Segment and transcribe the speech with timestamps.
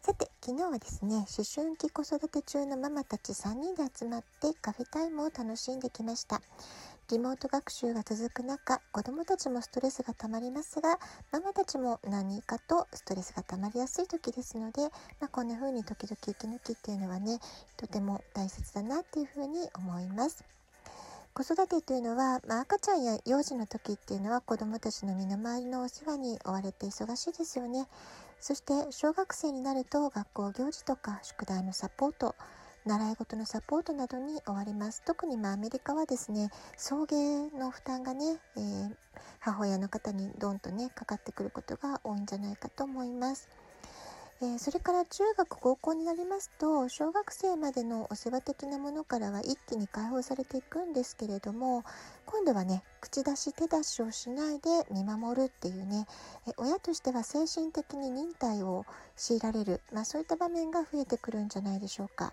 [0.00, 6.40] さて、昨日はですね、思春期子育て中のママたち3人で集まってカフェタイムを楽しんできました。
[7.10, 10.98] リモート学習が続く中、子供たちもストレスが溜まりますが、
[11.32, 14.82] ママたちも何かとストレスが溜まりやすい時ですので、
[15.20, 17.40] まあ、こんな風に時々息抜きっていうのはね、
[17.76, 20.44] とても大切だなっていう風に思います。
[21.34, 27.86] 子育てというのは、まあ、赤ちゃんや幼児の時っていうのは子どもたちの身の回りのお世話に追われて忙しいですよね。
[28.40, 32.34] そして小学生になると学校行事とか宿題のサポート、
[32.86, 35.02] 習い事のサポートなどに追われます。
[35.04, 38.96] 特にまあアメリカはですね、送迎の負担がね、えー、
[39.40, 43.48] 母親の方にどんとね、かかってくることが多いんじゃないかと思います。
[44.40, 51.82] え、それから中学高校になりますと小学生までのお世話的なものからは一気に解放されていくんですけれども
[52.24, 56.06] 今度はね口出し手出しをしないで見守るっていうね、
[56.46, 58.84] え親としては精神的に忍耐を
[59.16, 62.32] 強いられる、まあ、そういった場面が増えてくるんじゃないでしょうか。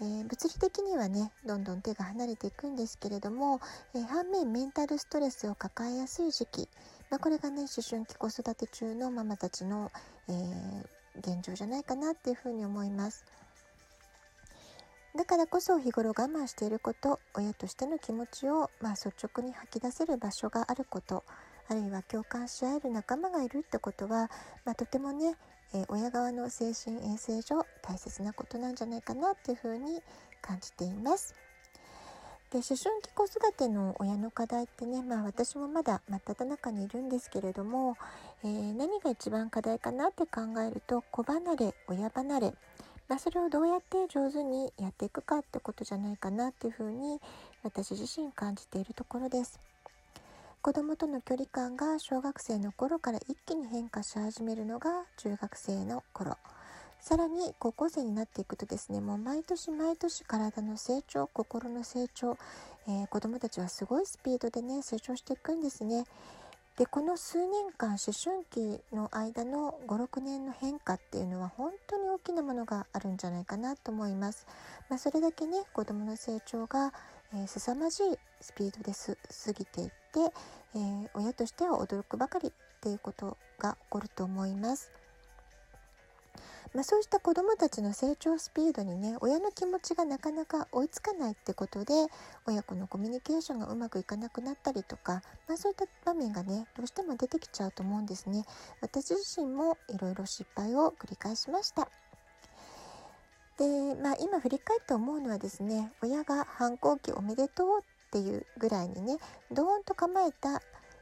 [0.00, 3.60] えー、物理的にはねどんどん手が離れていくんですけれども、
[3.94, 6.68] えー、反面メンタルストレスを抱えやすい時期、
[7.10, 9.90] まあ、これがね思春期子育て中のママたちの、
[10.28, 10.84] えー、
[11.18, 13.24] 現状じゃないかなっていうふうに思います。
[15.16, 21.24] だからこそ日頃我慢していること親としての気持ちを、まあ、率直に吐き出せる場所があること
[21.68, 24.30] あるいは共感し合える仲間がいるってことは、
[24.66, 25.36] まあ、とてもね、
[25.74, 30.02] えー、親側の精神衛生上大切なことなんじゃないかなっていうふうに
[30.42, 31.34] 感じています。
[32.56, 37.98] で思春期子育ての親の課題ってね、まあ、私もまだ真っ只中にいるんですけれども、
[38.42, 42.54] えー、何が一番課題かなって考えると子離れ親離れ、
[43.10, 47.20] まあ、それをどうやって上手にやっていくかってことじゃないかなっていうふうに
[47.62, 49.60] 私自身感じているところです。
[50.62, 56.38] 子供との距離感が小学生の頃から一気に変化し始めるのが中学生の頃
[57.06, 62.36] さらに高校生になっていくとですねもう毎年毎年体の成長心の成長、
[62.88, 66.04] えー、子供たちはすごいスピードでね成長していくんですね。
[66.76, 74.44] でこの数年間思春期の間の56年の変化っていうのは本当に大きなものがあるんじゃないかなと思います。
[74.88, 76.92] まあ、それだけね子どもの成長が、
[77.32, 79.92] えー、凄まじいスピードです過ぎていって、
[80.74, 85.05] えー、親としては驚くばかりっていうことが起こると思います。
[86.76, 91.94] まあ、そうした子どもたちの成長スピードにね親の気持ちがなかなか追いつかないってことで
[92.46, 98.44] 親子のコミュニケーションがうまくいかなくなったりとか、まあ、そういった場面がねどうしても出てきちゃうと思うんですね。
[98.82, 101.88] 私自身もいろいろ失敗を繰り返しました。
[103.56, 109.16] で、まあ、今振り返って思うのはですね親が反抗期おめでとうっていうぐらいにね
[109.50, 110.60] ドーンと構えた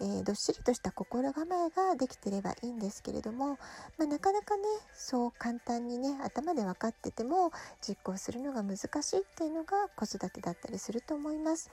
[0.00, 3.58] えー、どっしりとした心構えができてればいいんですけれども、
[3.98, 4.62] まあ、なかなかね
[4.94, 11.70] そう簡単にね頭で分かってても実行するのが難しいっていうのが子育てだったりすると思います。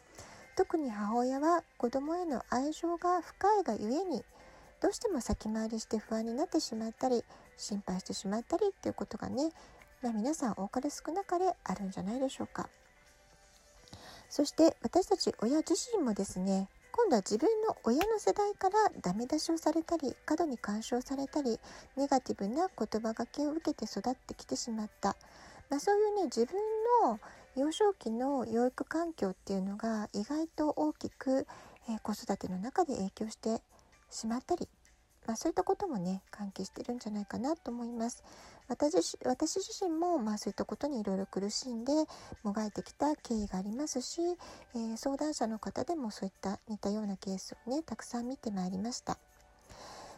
[0.56, 4.24] 特に母親は子供への愛情が深いがゆえに
[4.82, 7.24] どうしても先回りして不安になってしまったり
[7.58, 9.52] 心配してしまったりっていうことがね、
[10.02, 12.70] まあ、皆さん多かれ少なかれあるんじゃないでしょうか。
[14.30, 21.60] そして私たち親自身もですね今度は自分の親の世代からダメ出しをされたり過度に干渉されたり
[21.98, 25.16] ネガティブな言葉がけを受けて育ってきてしまった、
[25.72, 26.54] まあ、そういうね自分
[27.04, 27.20] の
[27.56, 31.48] 幼少期の養育環境っていうのが意外と大きく、
[31.90, 33.64] えー、子育ての中で影響して
[34.12, 34.70] しまったり
[35.26, 38.24] まあ、そういったこともね関係してるんじゃないかなと思います。
[38.68, 41.92] 私私自身も、まあ、そういったことにいろいろ苦しんで
[42.44, 44.22] もがいてきた経緯がありますし、
[44.76, 49.18] えー、相談者の方でもそういった似たようなケースをねたくさん見てまいりました。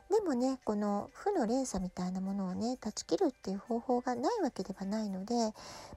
[0.10, 5.34] でもねこの負の連鎖みたいなものをね断ち切るっていう方法がないわけではないので、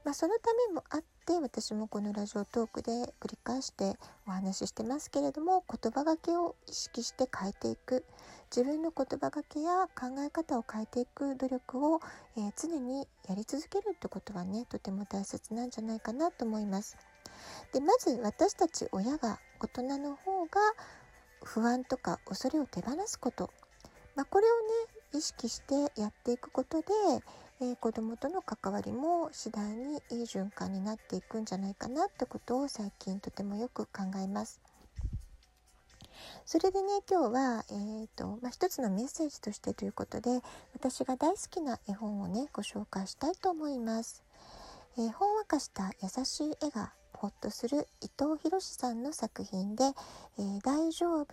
[0.04, 2.90] まあ、そのためもあって私もこのラジオトークで
[3.20, 3.96] 繰り返して
[4.26, 8.04] お話ししてますけれども言葉がけを意識して変えていく。
[8.54, 12.00] 自分の言葉がけや考え方を変えていく努力を、
[12.36, 16.96] えー、常にやり続けるってことはねとても大切なんじゃないかなと思います。
[17.72, 20.60] でまず私たち親が大人の方が
[21.44, 23.50] 不安とか恐れを手放すこと
[24.18, 24.50] まあ、これを
[25.14, 26.86] ね意識してやっていくことで、
[27.60, 34.60] えー、子供との関わりも次第にいい循環になっていくんじゃないかなってことを最近とてもよく考えます。
[36.46, 40.40] それでね今日は、えーとまあ、一つのメッセージとしてということで
[40.74, 44.22] 私が大好きな絵本をねご紹介したいと思います。
[44.96, 49.84] えー、ほんわかした優しい絵がほっとする伊藤博さんの作品で
[50.38, 51.26] 「えー、大丈夫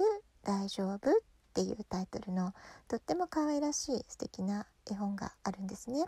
[0.43, 1.13] 大丈夫」っ
[1.53, 2.53] ていうタイトルの
[2.87, 6.05] とっても可愛らしい素敵な絵本があるんですね。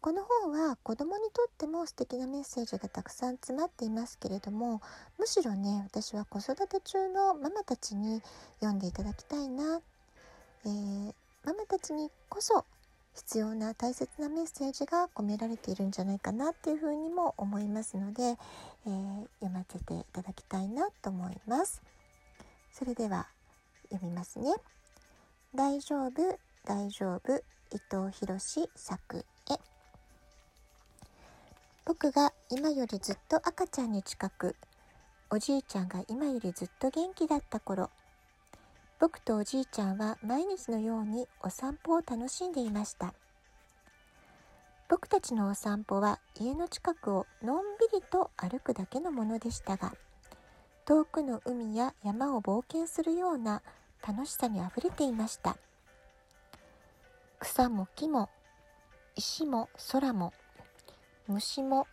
[0.00, 4.80] この本は子供にとっても素敵なメッセージがたくさん詰まっていますけれども
[5.18, 8.22] むしろね私は子育て中のママたちに
[8.60, 9.80] 読んでいただきたいな、
[10.64, 11.12] えー、
[11.44, 12.64] ママたちにこそ
[13.14, 21.82] 必要な大切なメッセージが込められているんじゃないかなっていうふうにも思いますので、えー、読ませていただきたいなと思います。
[22.72, 23.26] それでは
[23.90, 24.54] 読みますね。
[25.52, 27.42] 大丈夫大丈夫
[27.72, 29.24] 伊藤博作
[31.88, 34.56] 僕が今よりずっと赤ちゃんに近く
[35.30, 37.88] おじいちゃんが今よりずっと元気だった頃
[39.00, 43.14] 僕とおじいちゃんは毎日のようにお散歩を楽しんでいました。
[44.90, 49.94] 僕たちのお散歩は家の近くをのんびりと歩くだけのものでしたが
[50.84, 53.62] 遠くの海や山を冒険するような
[54.06, 55.56] 楽しさにあふれていました。
[57.38, 58.28] 草も木も
[59.16, 60.34] 石も空も
[61.28, 61.86] 虫も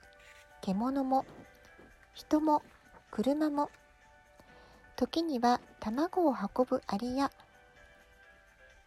[0.61, 1.25] 獣も
[2.13, 2.61] 人も
[3.11, 3.69] 車も
[4.95, 7.29] 時には卵を運ぶアリや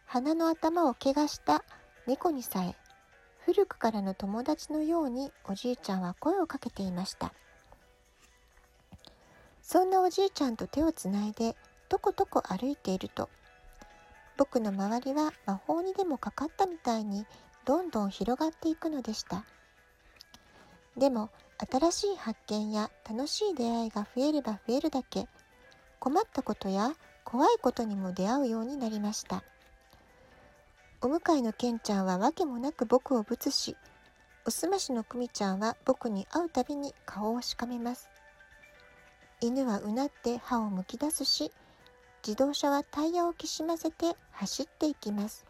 [0.07, 1.63] 鼻の頭を怪我した
[2.07, 2.75] 猫にさえ
[3.45, 7.31] 古くからの友達のようにおじいちゃんは声をかけていました
[9.61, 11.55] そんなおじいちゃんと手をつないで
[11.89, 13.29] とことこ歩いていると
[14.35, 17.27] 僕の周りは魔法にでもかかったみたいに
[17.65, 19.45] どんどん広がっていくのでした。
[20.99, 21.29] でも
[21.71, 25.27] 新しい発見や楽しい出会いが増えれば増えるだけ
[25.99, 26.91] 困ったことや
[27.23, 29.43] 怖いことにも出会うようになりました。
[31.01, 33.77] お向かいのケンちゃんは訳もなく僕をぶつし
[34.45, 38.09] おすましのクミちゃんは僕に会うたびに顔をしかめます。
[39.39, 41.53] 犬はうなって歯をむき出すし
[42.27, 45.45] 自動車はタイヤをきしませて走っていきます。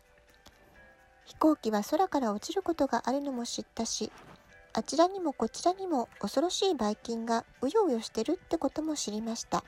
[1.26, 4.12] 飛行機は空から落ちることがあるのも知ったし
[4.74, 9.64] あちらにもこちらにも恐ろしいばい菌がうようよしてるってことも知りました。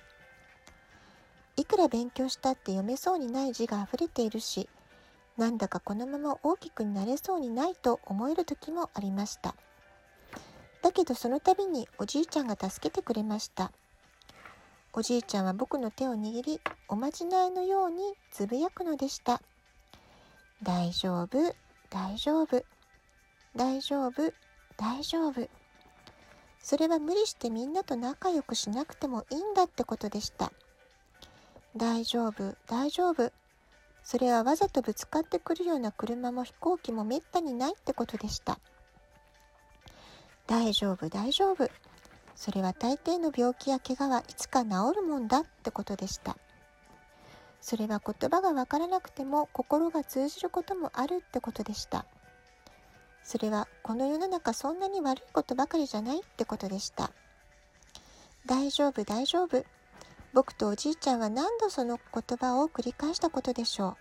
[1.58, 4.70] いくら勉強したって読めそうにない字があふれているし
[5.38, 9.56] なんだかこのまま大きくなれそうにないと思える時もありました。
[10.82, 13.72] だけどその度におじいちゃんが助けてくれました。
[14.94, 19.42] おじいちゃんは僕の手を握りおまじないのようにつぶやくのでした。
[20.64, 21.56] 大丈夫
[21.90, 22.64] 大丈夫
[23.56, 24.34] 大丈夫。
[24.78, 25.48] 大丈夫。
[26.60, 30.52] それは無理してみんなと仲良くしなくてもいいんだってことでした。
[31.76, 33.32] 大丈夫大丈夫。
[34.04, 38.60] それはわざとぶつかってくるような車も飛行機もめったにないってことでした。
[40.48, 41.70] 大丈夫大丈夫。
[42.36, 46.38] それは大抵の病気や怪我はいつか治るもんだってことでした。
[47.62, 52.06] それは言葉がわからなくても心が通じることもあるってことでした。
[53.24, 57.12] それはこの世の中そんなに悪いことばかりじゃないってことでした。
[58.46, 59.64] 大丈夫大丈夫。
[60.34, 63.98] 僕とおじいちゃんは何度その言葉を繰り返したことでしょう。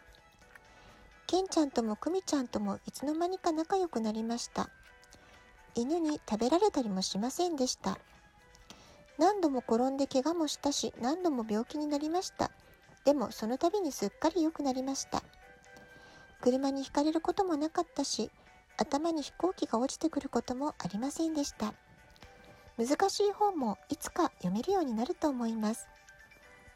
[1.27, 4.71] ケンちゃんともクミちゃんともいつの間にか仲良くなりました。
[5.75, 7.99] 犬に食べられたりもしませんでした。
[9.19, 12.51] 何度も転んで怪我もしたし何度も病気になりました。
[13.05, 15.23] でもその度にすっかり良くなりました。
[16.41, 18.31] 車にひかれることもなかったし
[18.81, 21.75] 頭に飛行機が落ちてくることもありませんでした。
[22.79, 25.87] 難しい本もいつか読めるようになると思います。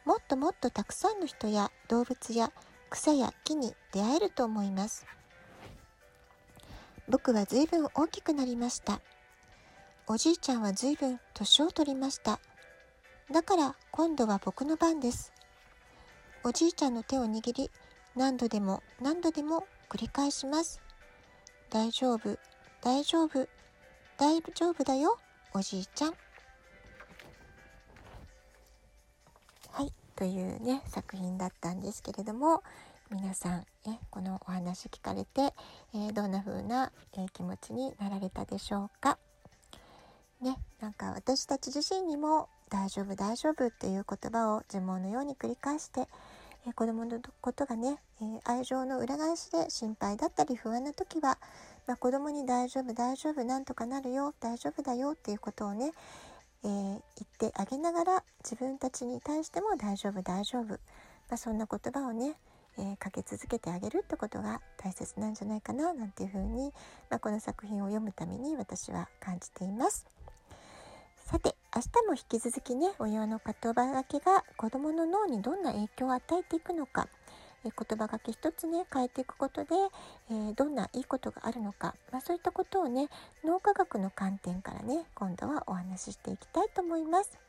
[0.05, 2.51] もっともっとたくさんの人や動物や
[2.91, 5.07] 草や木に出会えると思います。
[7.09, 9.01] 僕は随分大きくなりました。
[10.05, 12.39] おじいちゃんは随分年を取りました。
[13.31, 15.33] だから今度は僕の番です。
[16.43, 17.71] おじいちゃんの手を握り、
[18.15, 20.84] 何度でも何度でも繰り返します。
[21.75, 22.39] 大丈夫、
[22.81, 23.49] 大丈夫、
[24.17, 25.19] 大丈夫だよ、
[25.53, 26.13] おじいちゃん。
[29.71, 32.63] はい、というね、作品だったんですけれども、
[33.11, 35.53] 皆さん、ね、このお話聞かれて、
[35.93, 39.17] えー、どんな風な、えー、気持ちになられたでしょうか。
[40.39, 46.07] ね、なんか私たち自身にも大丈夫大丈夫っていう言葉を呪文のように繰り返して、
[46.67, 51.37] え子供のことがね、え愛情の裏返しで心配だったり不安な時は
[51.87, 55.91] まあ、子供に大丈夫大丈夫なんとかなるよ大丈夫だよっていうことをね、
[56.63, 57.01] えー、言っ
[57.51, 60.77] てあげながら自分たちに対しても大丈夫大丈夫、ま
[61.31, 62.33] あ、そんな言葉をね、
[62.79, 66.73] えー、かけ続けてあげるってことが大切なんじゃないかななんていうふうに、
[67.11, 70.14] まあ、この作品を読むために私は感じています。
[71.25, 77.07] さて明日も引き続きね親の言葉がけが子どもの脳にどんな影響を与えていくのか
[77.65, 79.69] え言葉がけ一つね変えていくことで、
[80.29, 83.09] えー、どんないいことがあるのか、まあ、そういったことをね
[83.43, 87.39] 脳科学の観点からね今度はお話ししていきたいと思います。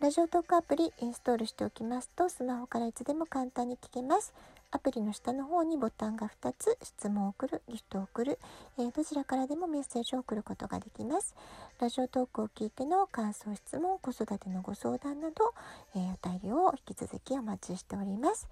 [0.00, 4.32] ラジオトークアプリインストールしておきますとスマホからいつでも簡単に聞けます。
[4.70, 8.38] アプリの下の方にボタンが2つ質問を送る、ギフトを送る、
[8.78, 11.34] えー、どちらからでもメッセージを送ることができます。
[11.80, 15.54] ラジオトークを聞いての感想、質問、子育てのご相談など、
[15.94, 18.46] えー、お便りを引き続きお待ちしております。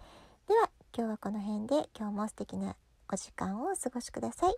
[0.49, 2.77] では今日はこの辺で今日も素敵な
[3.13, 4.55] お時間をお過ごしください。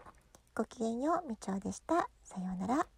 [0.54, 2.08] ごきげんよう、みちおでした。
[2.22, 2.97] さようなら。